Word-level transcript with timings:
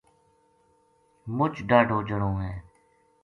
مچ 1.37 1.53
ڈاہڈو 1.69 1.97
جنو 2.07 2.31
ہے 2.43 2.53